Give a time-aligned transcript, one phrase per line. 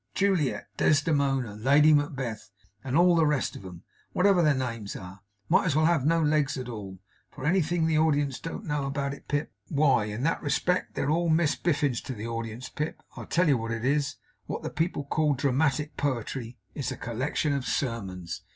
[0.15, 2.49] Juliet, Desdemona, Lady Macbeth,
[2.83, 6.19] and all the rest of 'em, whatever their names are, might as well have no
[6.23, 6.97] legs at all,
[7.29, 9.51] for anything the audience know about it, Pip.
[9.67, 13.03] Why, in that respect they're all Miss Biffins to the audience, Pip.
[13.15, 14.15] I'll tell you what it is.
[14.47, 18.41] What the people call dramatic poetry is a collection of sermons.